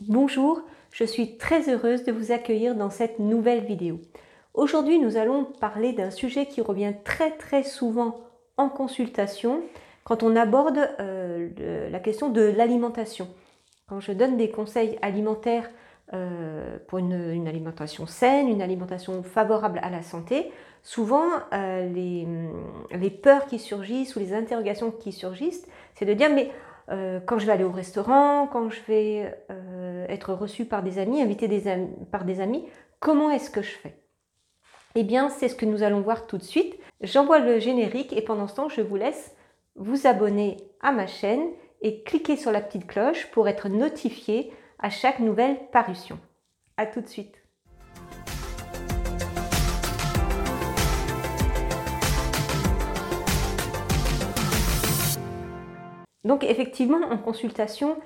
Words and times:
Bonjour, 0.00 0.60
je 0.90 1.04
suis 1.04 1.38
très 1.38 1.72
heureuse 1.72 2.02
de 2.02 2.10
vous 2.10 2.32
accueillir 2.32 2.74
dans 2.74 2.90
cette 2.90 3.20
nouvelle 3.20 3.64
vidéo. 3.64 4.00
Aujourd'hui, 4.52 4.98
nous 4.98 5.16
allons 5.16 5.44
parler 5.44 5.92
d'un 5.92 6.10
sujet 6.10 6.46
qui 6.46 6.60
revient 6.60 6.94
très 7.04 7.30
très 7.30 7.62
souvent 7.62 8.20
en 8.56 8.68
consultation 8.68 9.62
quand 10.02 10.24
on 10.24 10.34
aborde 10.34 10.80
euh, 10.98 11.90
la 11.90 12.00
question 12.00 12.28
de 12.28 12.42
l'alimentation. 12.42 13.28
Quand 13.88 14.00
je 14.00 14.10
donne 14.10 14.36
des 14.36 14.50
conseils 14.50 14.98
alimentaires 15.00 15.70
euh, 16.12 16.76
pour 16.88 16.98
une, 16.98 17.46
alimentation 17.46 18.06
saine, 18.06 18.48
une 18.48 18.62
alimentation 18.62 19.22
favorable 19.22 19.78
à 19.80 19.90
la 19.90 20.02
santé, 20.02 20.50
souvent 20.82 21.28
euh, 21.52 21.88
les, 22.90 23.10
peurs 23.10 23.46
qui 23.46 23.60
surgissent 23.60 24.16
ou 24.16 24.18
les 24.18 24.34
interrogations 24.34 24.90
qui 24.90 25.12
surgissent, 25.12 25.66
c'est 25.94 26.04
de 26.04 26.14
dire 26.14 26.30
mais 26.34 26.50
quand 27.26 27.38
je 27.38 27.46
vais 27.46 27.52
aller 27.52 27.64
au 27.64 27.70
restaurant, 27.70 28.46
quand 28.46 28.68
je 28.68 28.80
vais 28.86 29.34
être 30.08 30.32
reçu 30.32 30.64
par 30.64 30.82
des 30.82 30.98
amis, 30.98 31.22
invité 31.22 31.48
par 32.10 32.24
des 32.24 32.40
amis, 32.40 32.64
comment 33.00 33.30
est-ce 33.30 33.50
que 33.50 33.62
je 33.62 33.70
fais? 33.70 33.98
Eh 34.94 35.02
bien, 35.02 35.28
c'est 35.28 35.48
ce 35.48 35.56
que 35.56 35.66
nous 35.66 35.82
allons 35.82 36.00
voir 36.00 36.26
tout 36.26 36.38
de 36.38 36.42
suite. 36.42 36.78
J'envoie 37.00 37.40
le 37.40 37.58
générique 37.58 38.12
et 38.12 38.22
pendant 38.22 38.46
ce 38.46 38.54
temps, 38.54 38.68
je 38.68 38.80
vous 38.80 38.96
laisse 38.96 39.34
vous 39.74 40.06
abonner 40.06 40.56
à 40.80 40.92
ma 40.92 41.06
chaîne 41.06 41.50
et 41.82 42.02
cliquer 42.04 42.36
sur 42.36 42.52
la 42.52 42.60
petite 42.60 42.86
cloche 42.86 43.30
pour 43.32 43.48
être 43.48 43.68
notifié 43.68 44.52
à 44.78 44.90
chaque 44.90 45.18
nouvelle 45.18 45.58
parution. 45.72 46.18
A 46.76 46.86
tout 46.86 47.00
de 47.00 47.08
suite. 47.08 47.44
Donc 56.24 56.42
effectivement, 56.42 57.00
en 57.10 57.18
consultation, 57.18 57.92
euh, 57.92 57.96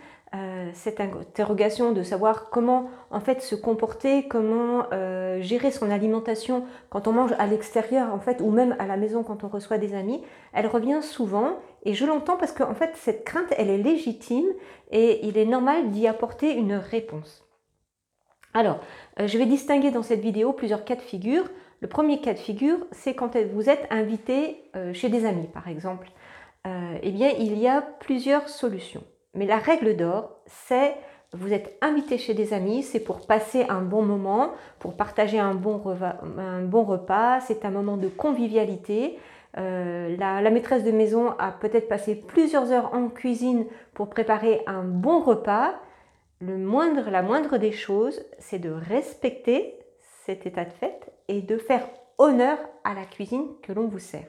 cette 0.74 1.00
interrogation 1.00 1.92
de 1.92 2.02
savoir 2.02 2.50
comment 2.50 2.90
en 3.10 3.20
fait 3.20 3.40
se 3.40 3.54
comporter, 3.54 4.28
comment 4.28 4.84
euh, 4.92 5.40
gérer 5.40 5.70
son 5.70 5.90
alimentation 5.90 6.64
quand 6.90 7.08
on 7.08 7.12
mange 7.12 7.32
à 7.38 7.46
l'extérieur 7.46 8.12
en 8.14 8.20
fait 8.20 8.40
ou 8.40 8.50
même 8.50 8.76
à 8.78 8.86
la 8.86 8.96
maison 8.96 9.22
quand 9.22 9.44
on 9.44 9.48
reçoit 9.48 9.78
des 9.78 9.94
amis, 9.94 10.22
elle 10.52 10.66
revient 10.66 11.02
souvent 11.02 11.58
et 11.84 11.94
je 11.94 12.06
l'entends 12.06 12.36
parce 12.36 12.52
qu'en 12.52 12.74
fait 12.74 12.92
cette 12.94 13.24
crainte 13.24 13.52
elle 13.56 13.70
est 13.70 13.78
légitime 13.78 14.48
et 14.90 15.26
il 15.26 15.38
est 15.38 15.46
normal 15.46 15.90
d'y 15.90 16.06
apporter 16.06 16.54
une 16.54 16.74
réponse. 16.74 17.44
Alors, 18.54 18.80
euh, 19.20 19.26
je 19.26 19.38
vais 19.38 19.46
distinguer 19.46 19.90
dans 19.90 20.02
cette 20.02 20.20
vidéo 20.20 20.52
plusieurs 20.52 20.84
cas 20.84 20.96
de 20.96 21.02
figure. 21.02 21.44
Le 21.80 21.88
premier 21.88 22.20
cas 22.20 22.32
de 22.32 22.38
figure, 22.38 22.78
c'est 22.90 23.14
quand 23.14 23.36
vous 23.36 23.70
êtes 23.70 23.86
invité 23.90 24.64
chez 24.94 25.08
des 25.08 25.26
amis, 25.26 25.46
par 25.46 25.68
exemple. 25.68 26.10
Euh, 26.66 26.98
eh 27.02 27.10
bien, 27.10 27.30
il 27.38 27.58
y 27.58 27.68
a 27.68 27.82
plusieurs 27.82 28.48
solutions. 28.48 29.04
Mais 29.38 29.46
la 29.46 29.58
règle 29.58 29.96
d'or, 29.96 30.32
c'est 30.46 30.94
vous 31.32 31.52
êtes 31.52 31.78
invité 31.80 32.18
chez 32.18 32.34
des 32.34 32.52
amis, 32.52 32.82
c'est 32.82 33.00
pour 33.00 33.24
passer 33.24 33.64
un 33.68 33.82
bon 33.82 34.02
moment, 34.02 34.50
pour 34.80 34.96
partager 34.96 35.38
un 35.38 35.54
bon 35.54 35.78
repas, 35.78 37.40
c'est 37.40 37.64
un 37.64 37.70
moment 37.70 37.96
de 37.96 38.08
convivialité. 38.08 39.16
Euh, 39.58 40.16
la, 40.16 40.50
maîtresse 40.50 40.82
de 40.82 40.90
maison 40.90 41.34
a 41.38 41.52
peut-être 41.52 41.88
passé 41.88 42.16
plusieurs 42.16 42.72
heures 42.72 42.92
en 42.94 43.08
cuisine 43.08 43.66
pour 43.94 44.10
préparer 44.10 44.62
un 44.66 44.82
bon 44.82 45.20
repas. 45.20 45.74
Le 46.40 46.58
moindre, 46.58 47.08
la 47.08 47.22
moindre 47.22 47.58
des 47.58 47.72
choses, 47.72 48.20
c'est 48.38 48.58
de 48.58 48.70
respecter 48.70 49.78
cet 50.24 50.46
état 50.46 50.64
de 50.64 50.72
fait 50.72 51.12
et 51.28 51.42
de 51.42 51.58
faire 51.58 51.86
honneur 52.18 52.58
à 52.82 52.94
la 52.94 53.04
cuisine 53.04 53.46
que 53.62 53.72
l'on 53.72 53.86
vous 53.86 54.00
sert. 54.00 54.26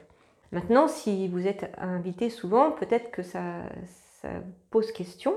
Maintenant, 0.52 0.86
si 0.86 1.26
vous 1.28 1.48
êtes 1.48 1.72
invité 1.78 2.30
souvent, 2.30 2.70
peut-être 2.72 3.10
que 3.10 3.22
ça, 3.22 3.40
pose 4.70 4.92
question. 4.92 5.34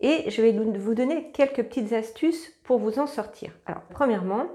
Et 0.00 0.30
je 0.30 0.42
vais 0.42 0.52
vous 0.52 0.94
donner 0.94 1.30
quelques 1.32 1.62
petites 1.62 1.92
astuces 1.92 2.52
pour 2.64 2.78
vous 2.78 2.98
en 2.98 3.06
sortir. 3.06 3.50
Alors, 3.64 3.82
premièrement, 3.88 4.46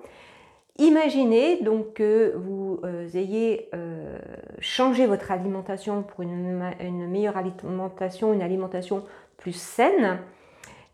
imaginez 0.77 1.61
donc 1.63 1.93
que 1.93 2.33
vous 2.35 2.79
euh, 2.83 3.07
ayez 3.15 3.69
euh, 3.73 4.19
changé 4.59 5.07
votre 5.07 5.31
alimentation 5.31 6.03
pour 6.03 6.21
une, 6.21 6.61
meilleure 7.09 7.37
alimentation, 7.37 8.33
une 8.33 8.43
alimentation 8.43 9.03
plus 9.37 9.55
saine 9.55 10.19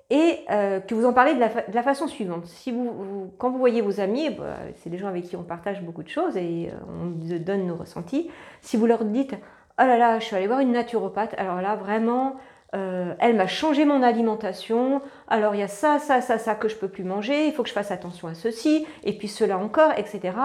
et 0.09 0.39
euh, 0.49 0.79
que 0.79 0.95
vous 0.95 1.05
en 1.05 1.11
parlez 1.11 1.33
de 1.33 1.39
la, 1.39 1.83
façon 1.83 2.07
suivante. 2.07 2.45
Si 2.45 2.71
vous, 2.71 3.33
quand 3.37 3.49
vous 3.49 3.57
voyez 3.57 3.81
vos 3.81 3.99
amis, 3.99 4.29
bah, 4.29 4.55
c'est 4.75 4.89
des 4.89 4.97
gens 4.97 5.09
avec 5.09 5.25
qui 5.25 5.35
on 5.35 5.43
partage 5.43 5.81
beaucoup 5.81 6.03
de 6.03 6.07
choses 6.07 6.37
et 6.37 6.71
on 6.87 7.07
donne 7.39 7.67
nos 7.67 7.75
ressentis. 7.75 8.31
Si 8.61 8.77
vous 8.77 8.85
leur 8.85 9.03
dites 9.03 9.35
Oh 9.79 9.83
là 9.83 9.97
là, 9.97 10.19
je 10.19 10.25
suis 10.25 10.35
allée 10.35 10.47
voir 10.47 10.61
une 10.61 10.71
naturopathe, 10.71 11.35
alors 11.37 11.61
là 11.61 11.75
vraiment, 11.75 12.37
euh, 12.75 13.13
elle 13.19 13.35
m'a 13.35 13.47
changé 13.47 13.85
mon 13.85 14.03
alimentation, 14.03 15.01
alors 15.27 15.55
il 15.55 15.59
y 15.59 15.63
a 15.63 15.67
ça, 15.67 15.99
ça, 15.99 16.21
ça, 16.21 16.37
ça 16.37 16.55
que 16.55 16.67
je 16.67 16.75
peux 16.75 16.89
plus 16.89 17.05
manger, 17.05 17.47
il 17.47 17.53
faut 17.53 17.63
que 17.63 17.69
je 17.69 17.73
fasse 17.73 17.91
attention 17.91 18.27
à 18.27 18.33
ceci, 18.33 18.85
et 19.03 19.17
puis 19.17 19.27
cela 19.27 19.57
encore, 19.57 19.91
etc. 19.97 20.35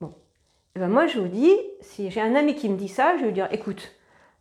Bon. 0.00 0.14
Eh 0.76 0.80
ben 0.80 0.88
moi 0.88 1.06
je 1.06 1.18
vous 1.18 1.28
dis, 1.28 1.56
si 1.80 2.10
j'ai 2.10 2.20
un 2.20 2.34
ami 2.34 2.54
qui 2.54 2.68
me 2.68 2.76
dit 2.76 2.88
ça, 2.88 3.16
je 3.16 3.20
vais 3.20 3.26
lui 3.28 3.32
dire 3.32 3.48
Écoute, 3.52 3.92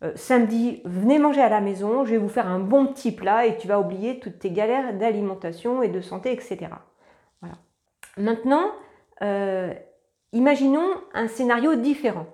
euh, 0.04 0.12
samedi, 0.16 0.82
venez 0.86 1.20
manger 1.20 1.42
à 1.42 1.50
la 1.50 1.62
maison, 1.62 2.06
je 2.06 2.12
vais 2.12 2.18
vous 2.18 2.30
faire 2.30 2.48
un 2.48 2.60
bon 2.60 2.88
petit 2.88 3.12
plat 3.12 3.46
et 3.46 3.58
tu 3.58 3.68
vas 3.68 3.80
oublier 3.80 4.20
toutes 4.20 4.40
tes 4.40 4.52
galères 4.52 4.94
d'alimentation 4.94 5.84
et 5.84 5.90
de 5.90 6.00
santé, 6.00 6.32
etc. 6.32 6.68
Voilà. 7.42 7.56
Maintenant, 8.18 8.72
euh, 9.22 9.74
imaginons 10.32 10.90
un 11.14 11.28
scénario 11.28 11.76
différent. 11.76 12.28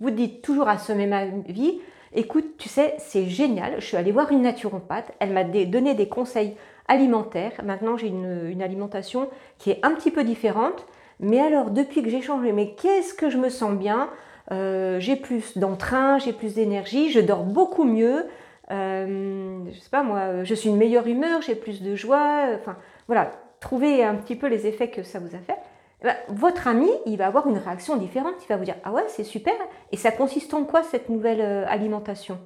Vous 0.00 0.10
dites 0.10 0.42
toujours 0.42 0.68
à 0.68 0.78
ce 0.78 0.92
même 0.92 1.12
avis, 1.12 1.80
écoute, 2.14 2.56
tu 2.58 2.68
sais, 2.68 2.94
c'est 2.98 3.26
génial, 3.26 3.74
je 3.78 3.84
suis 3.84 3.96
allée 3.96 4.12
voir 4.12 4.30
une 4.30 4.42
naturopathe, 4.42 5.12
elle 5.18 5.32
m'a 5.32 5.44
donné 5.44 5.94
des 5.94 6.08
conseils 6.08 6.56
alimentaires, 6.86 7.52
maintenant 7.64 7.96
j'ai 7.96 8.08
une, 8.08 8.62
alimentation 8.62 9.28
qui 9.58 9.70
est 9.70 9.80
un 9.82 9.92
petit 9.92 10.10
peu 10.10 10.24
différente, 10.24 10.86
mais 11.20 11.40
alors 11.40 11.70
depuis 11.70 12.02
que 12.02 12.10
j'ai 12.10 12.22
changé, 12.22 12.52
mais 12.52 12.74
qu'est-ce 12.74 13.14
que 13.14 13.30
je 13.30 13.38
me 13.38 13.48
sens 13.48 13.72
bien? 13.76 14.10
Euh, 14.52 15.00
j'ai 15.00 15.16
plus 15.16 15.56
d'entrain, 15.56 16.18
j'ai 16.18 16.32
plus 16.32 16.54
d'énergie, 16.54 17.10
je 17.10 17.20
dors 17.20 17.44
beaucoup 17.44 17.84
mieux, 17.84 18.26
euh, 18.70 19.58
je 19.72 19.78
sais 19.78 19.90
pas 19.90 20.02
moi, 20.02 20.44
je 20.44 20.54
suis 20.54 20.68
une 20.68 20.76
meilleure 20.76 21.06
humeur, 21.06 21.42
j'ai 21.42 21.54
plus 21.54 21.82
de 21.82 21.94
joie, 21.94 22.46
enfin 22.54 22.76
voilà, 23.06 23.30
trouvez 23.60 24.04
un 24.04 24.14
petit 24.14 24.36
peu 24.36 24.46
les 24.46 24.66
effets 24.66 24.88
que 24.88 25.02
ça 25.02 25.18
vous 25.18 25.34
a 25.34 25.38
fait. 25.38 25.58
Ben, 26.04 26.14
votre 26.28 26.68
ami, 26.68 26.90
il 27.06 27.16
va 27.16 27.26
avoir 27.26 27.48
une 27.48 27.58
réaction 27.58 27.96
différente, 27.96 28.34
il 28.42 28.46
va 28.48 28.56
vous 28.56 28.64
dire 28.64 28.76
ah 28.84 28.92
ouais 28.92 29.04
c'est 29.08 29.24
super, 29.24 29.54
et 29.90 29.96
ça 29.96 30.12
consiste 30.12 30.54
en 30.54 30.64
quoi 30.64 30.82
cette 30.82 31.08
nouvelle 31.08 31.40
euh, 31.40 31.64
alimentation? 31.66 32.38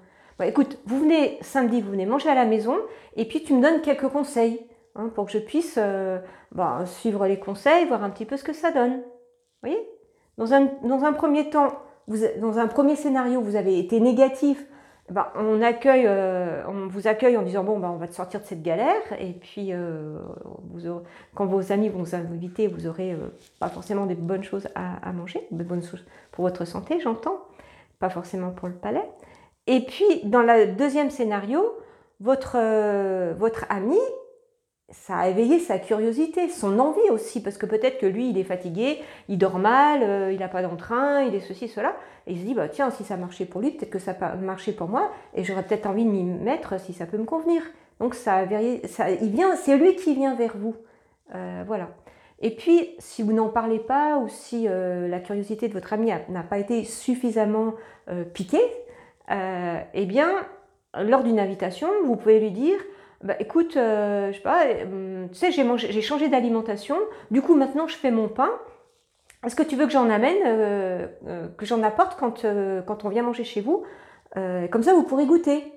Écoute, 0.44 0.78
vous 0.86 1.00
venez 1.00 1.36
samedi, 1.40 1.80
vous 1.80 1.90
venez 1.90 2.06
manger 2.06 2.30
à 2.30 2.36
la 2.36 2.44
maison, 2.44 2.76
et 3.16 3.26
puis 3.26 3.42
tu 3.42 3.52
me 3.54 3.60
donnes 3.60 3.80
quelques 3.80 4.08
conseils 4.08 4.64
hein, 4.94 5.10
pour 5.12 5.26
que 5.26 5.32
je 5.32 5.38
puisse 5.38 5.76
bah, 6.52 6.84
suivre 6.86 7.26
les 7.26 7.40
conseils, 7.40 7.86
voir 7.86 8.04
un 8.04 8.10
petit 8.10 8.24
peu 8.24 8.36
ce 8.36 8.44
que 8.44 8.52
ça 8.52 8.70
donne. 8.70 8.98
Vous 8.98 9.68
voyez? 9.68 9.90
Dans 10.36 10.52
un 10.52 11.12
premier 11.12 11.50
temps, 11.50 11.72
dans 12.40 12.58
un 12.58 12.68
premier 12.68 12.94
scénario, 12.94 13.40
vous 13.40 13.56
avez 13.56 13.80
été 13.80 13.98
négatif, 13.98 14.64
ben, 15.10 15.26
on, 15.36 15.62
accueille, 15.62 16.04
euh, 16.06 16.62
on 16.68 16.86
vous 16.86 17.06
accueille 17.08 17.36
en 17.36 17.42
disant 17.42 17.64
bon, 17.64 17.78
ben, 17.78 17.88
on 17.88 17.96
va 17.96 18.08
te 18.08 18.14
sortir 18.14 18.40
de 18.40 18.44
cette 18.44 18.62
galère. 18.62 19.02
Et 19.18 19.32
puis, 19.32 19.72
euh, 19.72 20.18
quand 21.34 21.46
vos 21.46 21.72
amis 21.72 21.88
vont 21.88 22.02
vous 22.02 22.14
inviter, 22.14 22.66
vous 22.68 22.86
aurez 22.86 23.12
euh, 23.12 23.28
pas 23.58 23.68
forcément 23.68 24.06
des 24.06 24.14
bonnes 24.14 24.44
choses 24.44 24.68
à, 24.74 25.12
manger, 25.12 25.46
des 25.50 25.64
bonnes 25.64 25.82
choses 25.82 26.04
pour 26.32 26.44
votre 26.44 26.64
santé, 26.64 27.00
j'entends, 27.00 27.40
pas 27.98 28.10
forcément 28.10 28.50
pour 28.50 28.68
le 28.68 28.74
palais. 28.74 29.08
Et 29.66 29.80
puis, 29.80 30.24
dans 30.24 30.42
le 30.42 30.72
deuxième 30.72 31.10
scénario, 31.10 31.62
votre, 32.20 32.58
votre 33.34 33.64
ami 33.70 33.98
ça 34.90 35.18
a 35.18 35.28
éveillé 35.28 35.58
sa 35.58 35.78
curiosité, 35.78 36.48
son 36.48 36.78
envie 36.78 37.10
aussi, 37.10 37.42
parce 37.42 37.58
que 37.58 37.66
peut-être 37.66 37.98
que 37.98 38.06
lui, 38.06 38.30
il 38.30 38.38
est 38.38 38.44
fatigué, 38.44 38.98
il 39.28 39.36
dort 39.36 39.58
mal, 39.58 40.02
euh, 40.02 40.32
il 40.32 40.38
n'a 40.38 40.48
pas 40.48 40.62
d'entrain, 40.62 41.22
il 41.22 41.34
est 41.34 41.40
ceci, 41.40 41.68
cela, 41.68 41.94
et 42.26 42.32
il 42.32 42.40
se 42.40 42.44
dit, 42.44 42.54
bah, 42.54 42.68
tiens, 42.68 42.90
si 42.90 43.04
ça 43.04 43.18
marchait 43.18 43.44
pour 43.44 43.60
lui, 43.60 43.70
peut-être 43.70 43.90
que 43.90 43.98
ça 43.98 44.16
marcher 44.40 44.72
pour 44.72 44.88
moi, 44.88 45.10
et 45.34 45.44
j'aurais 45.44 45.62
peut-être 45.62 45.86
envie 45.86 46.04
de 46.04 46.10
m'y 46.10 46.24
mettre 46.24 46.80
si 46.80 46.94
ça 46.94 47.04
peut 47.04 47.18
me 47.18 47.24
convenir. 47.24 47.62
Donc 48.00 48.14
ça, 48.14 48.44
ça 48.86 49.10
il 49.10 49.30
vient, 49.30 49.56
c'est 49.56 49.76
lui 49.76 49.94
qui 49.96 50.14
vient 50.14 50.34
vers 50.34 50.56
vous. 50.56 50.74
Euh, 51.34 51.64
voilà. 51.66 51.88
Et 52.40 52.54
puis, 52.54 52.94
si 52.98 53.22
vous 53.22 53.32
n'en 53.32 53.48
parlez 53.48 53.80
pas, 53.80 54.16
ou 54.18 54.28
si 54.28 54.68
euh, 54.68 55.06
la 55.08 55.20
curiosité 55.20 55.68
de 55.68 55.74
votre 55.74 55.92
ami 55.92 56.12
n'a 56.28 56.42
pas 56.42 56.58
été 56.58 56.84
suffisamment 56.84 57.74
piquée, 58.32 58.62
eh 59.30 60.06
bien, 60.06 60.30
lors 60.98 61.22
d'une 61.22 61.38
invitation, 61.38 61.88
vous 62.04 62.16
pouvez 62.16 62.40
lui 62.40 62.52
dire, 62.52 62.78
bah, 63.22 63.34
écoute, 63.40 63.76
euh, 63.76 64.30
je 64.30 64.36
sais 64.36 64.42
pas, 64.42 64.64
euh, 64.66 65.26
tu 65.28 65.34
sais, 65.34 65.50
j'ai, 65.50 66.02
changé 66.02 66.28
d'alimentation, 66.28 66.96
du 67.32 67.42
coup 67.42 67.54
maintenant 67.54 67.88
je 67.88 67.96
fais 67.96 68.12
mon 68.12 68.28
pain. 68.28 68.50
Est-ce 69.44 69.56
que 69.56 69.62
tu 69.62 69.76
veux 69.76 69.86
que 69.86 69.92
j'en 69.92 70.08
amène, 70.08 70.36
euh, 70.46 71.48
que 71.56 71.66
j'en 71.66 71.82
apporte 71.82 72.18
quand, 72.18 72.44
quand 72.86 73.04
on 73.04 73.08
vient 73.08 73.22
manger 73.22 73.44
chez 73.44 73.60
vous 73.60 73.84
Comme 74.34 74.82
ça, 74.82 74.92
vous 74.94 75.04
pourrez 75.04 75.26
goûter. 75.26 75.72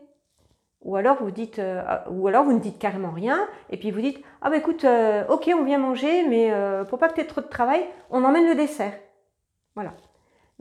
Ou 0.83 0.95
alors 0.95 1.17
vous 1.21 1.29
dites, 1.29 1.59
ah, 1.59 2.05
ou 2.09 2.27
alors 2.27 2.43
vous 2.43 2.53
ne 2.53 2.59
dites 2.59 2.79
carrément 2.79 3.11
rien, 3.11 3.47
et 3.69 3.77
puis 3.77 3.91
vous 3.91 4.01
dites, 4.01 4.23
ah 4.41 4.49
bah 4.49 4.57
écoute, 4.57 4.85
ok, 5.29 5.51
on 5.55 5.63
vient 5.63 5.77
manger, 5.77 6.27
mais 6.27 6.51
pour 6.89 6.99
pas 6.99 7.09
que 7.09 7.15
tu 7.15 7.21
aies 7.21 7.27
trop 7.27 7.41
de 7.41 7.47
travail, 7.47 7.85
on 8.09 8.23
emmène 8.23 8.47
le 8.47 8.55
dessert. 8.55 8.93
Voilà. 9.75 9.93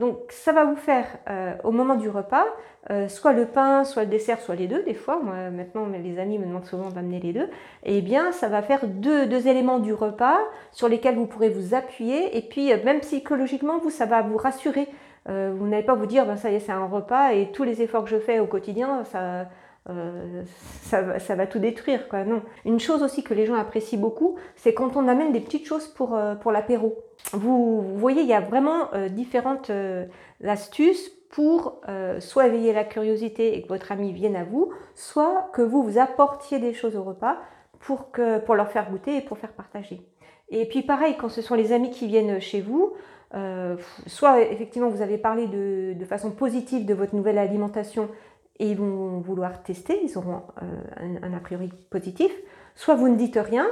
Donc 0.00 0.16
ça 0.30 0.52
va 0.52 0.64
vous 0.64 0.76
faire 0.76 1.06
euh, 1.28 1.52
au 1.62 1.72
moment 1.72 1.94
du 1.94 2.08
repas, 2.08 2.46
euh, 2.88 3.06
soit 3.08 3.34
le 3.34 3.44
pain, 3.44 3.84
soit 3.84 4.04
le 4.04 4.08
dessert, 4.08 4.40
soit 4.40 4.54
les 4.54 4.66
deux. 4.66 4.82
Des 4.82 4.94
fois, 4.94 5.20
moi 5.22 5.50
maintenant 5.50 5.86
les 5.86 6.18
amis 6.18 6.38
me 6.38 6.46
demandent 6.46 6.64
souvent 6.64 6.88
d'amener 6.88 7.20
les 7.20 7.34
deux. 7.34 7.50
Eh 7.84 8.00
bien, 8.00 8.32
ça 8.32 8.48
va 8.48 8.62
faire 8.62 8.86
deux, 8.86 9.26
deux, 9.26 9.46
éléments 9.46 9.78
du 9.78 9.92
repas 9.92 10.38
sur 10.72 10.88
lesquels 10.88 11.16
vous 11.16 11.26
pourrez 11.26 11.50
vous 11.50 11.74
appuyer. 11.74 12.34
Et 12.38 12.40
puis 12.40 12.72
même 12.82 13.00
psychologiquement, 13.00 13.78
vous, 13.78 13.90
ça 13.90 14.06
va 14.06 14.22
vous 14.22 14.38
rassurer. 14.38 14.88
vous 15.26 15.68
n'allez 15.68 15.84
pas 15.84 15.94
vous 15.94 16.06
dire, 16.06 16.24
ben, 16.24 16.36
ça 16.36 16.50
y 16.50 16.54
est, 16.54 16.60
c'est 16.60 16.72
un 16.72 16.86
repas 16.86 17.32
et 17.34 17.52
tous 17.52 17.64
les 17.64 17.82
efforts 17.82 18.04
que 18.04 18.10
je 18.10 18.18
fais 18.18 18.40
au 18.40 18.46
quotidien, 18.46 19.04
ça, 19.04 19.48
euh, 19.88 20.42
ça, 20.82 21.18
ça, 21.18 21.34
va 21.34 21.46
tout 21.46 21.58
détruire. 21.58 22.08
Quoi. 22.08 22.24
Non. 22.24 22.42
Une 22.64 22.80
chose 22.80 23.02
aussi 23.02 23.22
que 23.22 23.32
les 23.32 23.46
gens 23.46 23.54
apprécient 23.54 23.98
beaucoup, 23.98 24.36
c'est 24.56 24.74
quand 24.74 24.96
on 24.96 25.08
amène 25.08 25.32
des 25.32 25.40
petites 25.40 25.66
choses 25.66 25.88
pour, 25.88 26.14
euh, 26.14 26.34
pour 26.34 26.52
l'apéro. 26.52 26.98
Vous, 27.32 27.82
voyez, 27.96 28.22
il 28.22 28.28
y 28.28 28.34
a 28.34 28.40
vraiment 28.40 28.92
euh, 28.94 29.08
différentes 29.08 29.70
astuces 30.44 31.10
pour 31.30 31.80
soit 32.18 32.48
éveiller 32.48 32.72
la 32.72 32.82
curiosité 32.82 33.56
et 33.56 33.62
que 33.62 33.68
votre 33.68 33.92
ami 33.92 34.12
vienne 34.12 34.34
à 34.34 34.42
vous, 34.42 34.72
soit 34.96 35.48
que 35.52 35.62
vous 35.62 35.84
vous 35.84 35.96
apportiez 35.96 36.58
des 36.58 36.74
choses 36.74 36.96
au 36.96 37.04
repas 37.04 37.36
pour, 37.78 38.10
que, 38.10 38.40
pour 38.40 38.56
leur 38.56 38.72
faire 38.72 38.90
goûter 38.90 39.16
et 39.16 39.20
pour 39.20 39.38
faire 39.38 39.52
partager. 39.52 40.00
Et 40.48 40.66
puis 40.66 40.82
pareil, 40.82 41.16
quand 41.16 41.28
ce 41.28 41.40
sont 41.40 41.54
les 41.54 41.70
amis 41.70 41.92
qui 41.92 42.08
viennent 42.08 42.40
chez 42.40 42.60
vous, 42.60 42.94
soit 44.08 44.40
effectivement 44.42 44.88
vous 44.88 45.02
avez 45.02 45.18
parlé 45.18 45.46
de, 45.46 45.92
de 45.92 46.04
façon 46.04 46.32
positive 46.32 46.84
de 46.84 46.94
votre 46.94 47.14
nouvelle 47.14 47.38
alimentation 47.38 48.08
et 48.60 48.70
ils 48.70 48.76
vont 48.76 49.18
vouloir 49.20 49.62
tester, 49.62 49.98
ils 50.04 50.16
auront 50.18 50.42
euh, 50.62 51.18
un, 51.22 51.32
a 51.32 51.40
priori 51.40 51.70
positif. 51.88 52.30
Soit 52.76 52.94
vous 52.94 53.08
ne 53.08 53.16
dites 53.16 53.38
rien, 53.42 53.66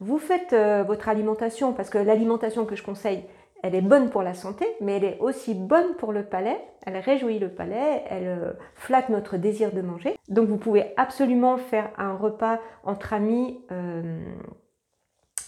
vous 0.00 0.18
faites 0.18 0.52
euh, 0.52 0.84
votre 0.86 1.08
alimentation, 1.08 1.72
parce 1.72 1.88
que 1.88 1.96
l'alimentation 1.96 2.66
que 2.66 2.76
je 2.76 2.82
conseille, 2.82 3.24
elle 3.62 3.74
est 3.74 3.80
bonne 3.80 4.10
pour 4.10 4.22
la 4.22 4.34
santé, 4.34 4.66
mais 4.82 4.98
elle 4.98 5.04
est 5.04 5.18
aussi 5.20 5.54
bonne 5.54 5.94
pour 5.96 6.12
le 6.12 6.24
palais, 6.24 6.60
elle 6.84 6.98
réjouit 6.98 7.38
le 7.38 7.48
palais, 7.48 8.04
elle 8.10 8.26
euh, 8.26 8.52
flatte 8.74 9.08
notre 9.08 9.38
désir 9.38 9.72
de 9.72 9.80
manger. 9.80 10.14
Donc 10.28 10.46
vous 10.48 10.58
pouvez 10.58 10.92
absolument 10.98 11.56
faire 11.56 11.88
un 11.96 12.14
repas 12.14 12.60
entre 12.84 13.14
amis 13.14 13.58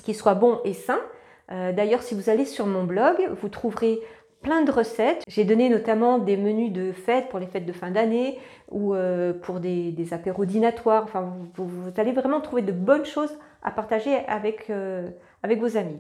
qui 0.05 0.15
soit 0.15 0.35
bon 0.35 0.61
et 0.65 0.73
sain. 0.73 1.01
D'ailleurs, 1.49 2.03
si 2.03 2.15
vous 2.15 2.31
allez 2.31 2.45
sur 2.45 2.67
mon 2.67 2.85
blog, 2.85 3.17
vous 3.41 3.49
trouverez 3.49 4.01
plein 4.43 4.63
de 4.63 4.71
recettes. 4.71 5.23
J'ai 5.29 5.45
donné 5.45 5.69
notamment 5.69 6.19
des 6.19 6.37
menus 6.37 6.73
de 6.73 6.93
fêtes 6.93 7.29
pour 7.29 7.39
les 7.39 7.47
fêtes 7.47 7.67
de 7.67 7.73
fin 7.73 7.91
d'année 7.91 8.39
ou 8.71 8.95
euh, 8.95 9.33
pour 9.33 9.61
des, 9.61 9.95
apéros 10.13 10.45
dînatoires. 10.45 11.05
Enfin, 11.05 11.35
vous, 11.55 11.91
allez 11.97 12.13
vraiment 12.13 12.41
trouver 12.41 12.63
de 12.63 12.73
bonnes 12.73 13.05
choses 13.05 13.37
à 13.63 13.71
partager 13.71 14.17
avec, 14.27 14.71
euh, 14.71 15.09
avec 15.43 15.61
vos 15.61 15.77
amis. 15.77 15.99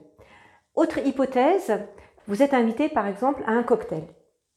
Autre 0.74 0.98
hypothèse, 0.98 1.72
vous 2.26 2.42
êtes 2.42 2.54
invité 2.54 2.88
par 2.88 3.06
exemple 3.06 3.42
à 3.46 3.52
un 3.52 3.62
cocktail. 3.62 4.04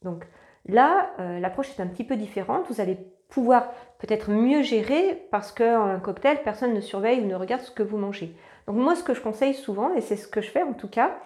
Donc 0.02 0.26
là, 0.66 1.10
euh, 1.18 1.40
l'approche 1.40 1.70
est 1.70 1.82
un 1.82 1.86
petit 1.86 2.04
peu 2.04 2.16
différente. 2.16 2.66
Vous 2.68 2.80
allez 2.80 2.98
pouvoir 3.28 3.72
peut-être 3.98 4.30
mieux 4.30 4.62
gérer 4.62 5.26
parce 5.30 5.52
qu'un 5.52 5.98
cocktail, 6.00 6.42
personne 6.42 6.74
ne 6.74 6.80
surveille 6.80 7.20
ou 7.20 7.26
ne 7.26 7.34
regarde 7.34 7.62
ce 7.62 7.70
que 7.70 7.82
vous 7.82 7.96
mangez. 7.96 8.34
Donc 8.66 8.76
moi, 8.76 8.94
ce 8.94 9.02
que 9.02 9.14
je 9.14 9.20
conseille 9.20 9.54
souvent, 9.54 9.94
et 9.94 10.00
c'est 10.00 10.16
ce 10.16 10.28
que 10.28 10.40
je 10.40 10.50
fais 10.50 10.62
en 10.62 10.72
tout 10.72 10.88
cas, 10.88 11.16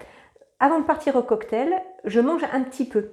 avant 0.61 0.79
de 0.79 0.85
partir 0.85 1.17
au 1.17 1.23
cocktail, 1.23 1.83
je 2.05 2.21
mange 2.21 2.45
un 2.53 2.63
petit 2.63 2.87
peu. 2.87 3.13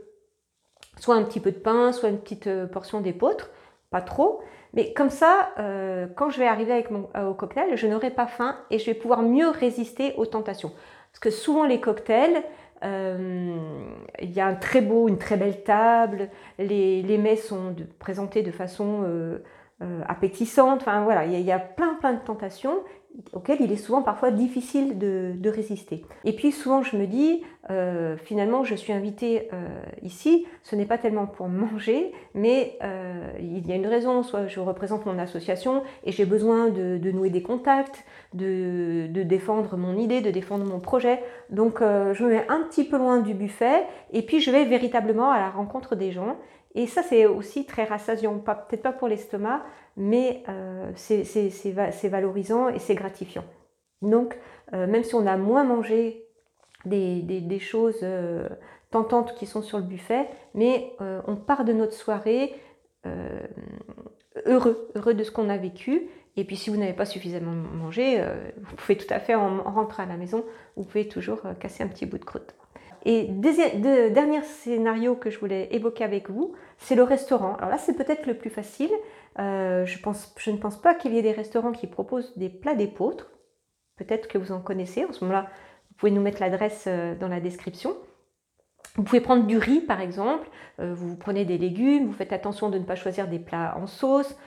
Soit 0.99 1.15
un 1.15 1.23
petit 1.23 1.39
peu 1.39 1.51
de 1.51 1.57
pain, 1.57 1.91
soit 1.91 2.09
une 2.09 2.19
petite 2.19 2.47
euh, 2.47 2.67
portion 2.67 3.01
d'épeautre, 3.01 3.49
pas 3.89 4.01
trop. 4.01 4.41
Mais 4.73 4.93
comme 4.93 5.09
ça, 5.09 5.51
euh, 5.59 6.07
quand 6.15 6.29
je 6.29 6.39
vais 6.39 6.47
arriver 6.47 6.85
euh, 7.15 7.27
au 7.27 7.33
cocktail, 7.33 7.75
je 7.75 7.87
n'aurai 7.87 8.11
pas 8.11 8.27
faim 8.27 8.57
et 8.69 8.79
je 8.79 8.85
vais 8.85 8.93
pouvoir 8.93 9.21
mieux 9.21 9.49
résister 9.49 10.13
aux 10.17 10.25
tentations. 10.25 10.71
Parce 11.11 11.19
que 11.19 11.29
souvent 11.29 11.65
les 11.65 11.81
cocktails, 11.81 12.43
il 12.83 14.31
y 14.31 14.39
a 14.39 14.47
un 14.47 14.55
très 14.55 14.81
beau, 14.81 15.07
une 15.07 15.19
très 15.19 15.37
belle 15.37 15.63
table, 15.63 16.29
les, 16.57 17.03
les 17.03 17.17
mets 17.19 17.35
sont 17.35 17.75
présentés 17.99 18.41
de 18.41 18.49
façon 18.49 19.05
appétissante, 20.07 20.81
enfin 20.81 21.03
voilà, 21.03 21.25
il 21.25 21.39
y, 21.41 21.51
a 21.51 21.59
plein 21.59 21.93
plein 21.95 22.13
de 22.13 22.21
tentations 22.21 22.79
auquel 23.33 23.61
il 23.61 23.71
est 23.71 23.77
souvent 23.77 24.01
parfois 24.01 24.31
difficile 24.31 24.97
de, 24.97 25.49
résister. 25.49 26.03
Et 26.23 26.33
puis 26.33 26.51
souvent 26.51 26.81
je 26.81 26.95
me 26.95 27.05
dis, 27.05 27.43
euh, 27.69 28.15
finalement 28.17 28.63
je 28.63 28.75
suis 28.75 28.93
invitée 28.93 29.49
euh, 29.53 29.67
ici, 30.01 30.45
ce 30.63 30.75
n'est 30.75 30.85
pas 30.85 30.97
tellement 30.97 31.25
pour 31.25 31.47
manger, 31.47 32.13
mais 32.33 32.77
euh, 32.83 33.31
il 33.39 33.67
y 33.67 33.71
a 33.73 33.75
une 33.75 33.87
raison, 33.87 34.23
soit 34.23 34.47
je 34.47 34.59
représente 34.59 35.05
mon 35.05 35.19
association 35.19 35.83
et 36.05 36.11
j'ai 36.11 36.25
besoin 36.25 36.69
de, 36.69 37.11
nouer 37.11 37.29
des 37.29 37.43
contacts, 37.43 38.05
de, 38.33 39.07
de, 39.07 39.23
défendre 39.23 39.75
mon 39.75 39.97
idée, 39.97 40.21
de 40.21 40.31
défendre 40.31 40.65
mon 40.65 40.79
projet. 40.79 41.21
Donc 41.49 41.79
je 41.81 42.23
me 42.23 42.29
mets 42.29 42.45
un 42.47 42.61
petit 42.61 42.85
peu 42.85 42.97
loin 42.97 43.19
du 43.19 43.33
buffet 43.33 43.85
et 44.13 44.21
puis 44.21 44.39
je 44.39 44.51
vais 44.51 44.63
véritablement 44.65 45.31
à 45.31 45.39
la 45.39 45.49
rencontre 45.49 45.95
des 45.95 46.11
gens. 46.11 46.37
Et 46.75 46.87
ça 46.87 47.03
c'est 47.03 47.25
aussi 47.25 47.65
très 47.65 47.83
rassasiant, 47.83 48.37
peut-être 48.39 48.81
pas 48.81 48.93
pour 48.93 49.07
l'estomac, 49.07 49.63
mais 49.97 50.43
euh, 50.49 50.91
c'est 50.95 52.09
valorisant 52.09 52.69
et 52.69 52.79
c'est 52.79 52.95
gratifiant. 52.95 53.43
Donc, 54.01 54.37
euh, 54.73 54.87
même 54.87 55.03
si 55.03 55.15
on 55.15 55.27
a 55.27 55.37
moins 55.37 55.63
mangé 55.63 56.25
des, 56.85 57.59
choses 57.59 57.99
euh, 58.03 58.47
tentantes 58.89 59.35
qui 59.35 59.45
sont 59.45 59.61
sur 59.61 59.77
le 59.77 59.83
buffet, 59.83 60.27
mais 60.55 60.93
on 61.27 61.35
part 61.35 61.65
de 61.65 61.73
notre 61.73 61.93
soirée 61.93 62.55
heureux, 64.45 64.89
heureux 64.95 65.13
de 65.13 65.23
ce 65.23 65.31
qu'on 65.31 65.49
a 65.49 65.57
vécu. 65.57 66.07
Et 66.37 66.45
puis 66.45 66.55
si 66.55 66.69
vous 66.69 66.77
n'avez 66.77 66.93
pas 66.93 67.05
suffisamment 67.05 67.51
mangé, 67.51 68.23
vous 68.57 68.75
pouvez 68.75 68.97
tout 68.97 69.13
à 69.13 69.19
fait 69.19 69.35
en, 69.35 69.61
rentrer 69.63 70.03
à 70.03 70.05
la 70.05 70.17
maison, 70.17 70.45
vous 70.75 70.83
pouvez 70.83 71.07
toujours 71.07 71.41
casser 71.59 71.83
un 71.83 71.87
petit 71.87 72.05
bout 72.05 72.17
de 72.17 72.25
croûte. 72.25 72.55
Et 73.03 73.23
dernier 73.27 74.43
scénario 74.43 75.15
que 75.15 75.29
je 75.29 75.39
voulais 75.39 75.69
évoquer 75.71 76.03
avec 76.03 76.29
vous, 76.29 76.53
c'est 76.77 76.95
le 76.95 77.03
restaurant. 77.03 77.55
Alors 77.55 77.69
là, 77.69 77.77
c'est 77.77 77.95
peut-être 77.95 78.27
le 78.27 78.35
plus 78.35 78.51
facile. 78.51 78.91
Euh, 79.39 79.85
je, 79.85 79.99
pense, 79.99 80.35
je, 80.37 80.51
ne 80.51 80.57
pense 80.57 80.79
pas 80.79 80.93
qu'il 80.93 81.13
y 81.13 81.17
ait 81.17 81.23
des 81.23 81.31
restaurants 81.31 81.71
qui 81.71 81.87
proposent 81.87 82.37
des 82.37 82.49
plats 82.49 82.75
d'épeautre. 82.75 83.31
Peut-être 83.97 84.27
que 84.27 84.37
vous 84.37 84.51
en 84.51 84.61
connaissez. 84.61 85.03
En 85.05 85.13
ce 85.13 85.23
moment-là, 85.23 85.49
vous 85.89 85.95
pouvez 85.97 86.11
nous 86.11 86.21
mettre 86.21 86.41
l'adresse 86.41 86.85
euh, 86.87 87.15
dans 87.15 87.27
la 87.27 87.39
description. 87.39 87.95
Vous 88.95 89.03
pouvez 89.03 89.21
prendre 89.21 89.47
du 89.47 89.57
riz, 89.57 89.81
par 89.81 89.99
exemple. 89.99 90.47
Euh, 90.79 90.93
vous 90.93 91.15
prenez 91.15 91.43
des 91.43 91.57
légumes. 91.57 92.05
Vous 92.05 92.13
faites 92.13 92.33
attention 92.33 92.69
de 92.69 92.77
ne 92.77 92.83
pas 92.83 92.95
choisir 92.95 93.27
des 93.27 93.39
plats 93.39 93.75
en 93.77 93.87
sauce. 93.87 94.37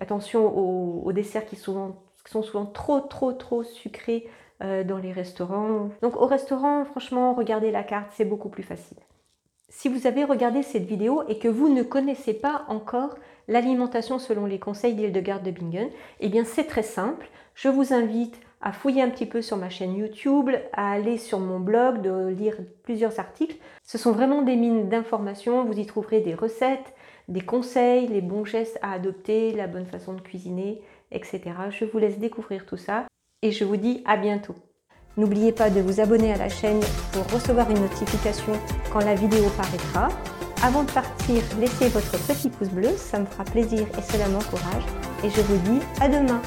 attention 0.00 0.46
aux, 0.46 1.12
desserts 1.12 1.46
qui 1.46 1.56
sont 1.56 1.94
souvent 2.24 2.66
trop, 2.66 3.00
trop, 3.00 3.32
trop 3.32 3.62
sucrés 3.62 4.28
euh, 4.62 4.84
dans 4.84 4.98
les 4.98 5.12
restaurants. 5.12 5.90
Donc 6.02 6.16
au 6.16 6.26
restaurant, 6.26 6.84
franchement, 6.84 7.34
regardez 7.34 7.70
la 7.70 7.82
carte, 7.82 8.10
c'est 8.14 8.24
beaucoup 8.24 8.48
plus 8.48 8.62
facile. 8.62 8.98
Si 9.68 9.88
vous 9.88 10.06
avez 10.06 10.24
regardé 10.24 10.62
cette 10.62 10.84
vidéo 10.84 11.22
et 11.28 11.38
que 11.38 11.48
vous 11.48 11.68
ne 11.68 11.82
connaissez 11.82 12.34
pas 12.34 12.64
encore 12.68 13.16
l'alimentation 13.48 14.18
selon 14.18 14.46
les 14.46 14.58
conseils 14.58 14.94
d'Hildegard 14.94 15.42
de 15.42 15.50
Bingen, 15.50 15.88
eh 16.20 16.28
bien 16.28 16.44
c'est 16.44 16.66
très 16.66 16.82
simple. 16.82 17.28
Je 17.54 17.68
vous 17.68 17.92
invite 17.92 18.38
à 18.60 18.72
fouiller 18.72 19.02
un 19.02 19.10
petit 19.10 19.26
peu 19.26 19.42
sur 19.42 19.56
ma 19.56 19.70
chaîne 19.70 19.96
YouTube, 19.96 20.50
à 20.72 20.92
aller 20.92 21.18
sur 21.18 21.40
mon 21.40 21.58
blog, 21.58 22.00
de 22.00 22.28
lire 22.28 22.56
plusieurs 22.84 23.18
articles. 23.18 23.56
Ce 23.82 23.98
sont 23.98 24.12
vraiment 24.12 24.42
des 24.42 24.56
mines 24.56 24.88
d'informations. 24.88 25.64
Vous 25.64 25.78
y 25.78 25.86
trouverez 25.86 26.20
des 26.20 26.34
recettes, 26.34 26.94
des 27.28 27.40
conseils, 27.40 28.06
les 28.06 28.20
bons 28.20 28.44
gestes 28.44 28.78
à 28.82 28.92
adopter, 28.92 29.52
la 29.52 29.66
bonne 29.66 29.86
façon 29.86 30.12
de 30.12 30.20
cuisiner, 30.20 30.82
etc. 31.10 31.40
Je 31.70 31.84
vous 31.84 31.98
laisse 31.98 32.18
découvrir 32.18 32.64
tout 32.64 32.76
ça 32.76 33.06
et 33.42 33.52
je 33.52 33.64
vous 33.64 33.76
dis 33.76 34.02
à 34.06 34.16
bientôt. 34.16 34.54
N'oubliez 35.16 35.52
pas 35.52 35.68
de 35.68 35.80
vous 35.80 36.00
abonner 36.00 36.32
à 36.32 36.38
la 36.38 36.48
chaîne 36.48 36.80
pour 37.12 37.30
recevoir 37.32 37.70
une 37.70 37.80
notification 37.80 38.52
quand 38.92 39.04
la 39.04 39.14
vidéo 39.14 39.44
paraîtra. 39.56 40.08
Avant 40.62 40.84
de 40.84 40.90
partir, 40.90 41.42
laissez 41.60 41.88
votre 41.88 42.12
petit 42.26 42.48
pouce 42.48 42.68
bleu, 42.68 42.90
ça 42.96 43.18
me 43.18 43.26
fera 43.26 43.44
plaisir 43.44 43.86
et 43.98 44.12
cela 44.12 44.28
m'encourage. 44.28 44.84
Et 45.24 45.28
je 45.28 45.40
vous 45.42 45.56
dis 45.58 45.80
à 46.00 46.08
demain 46.08 46.40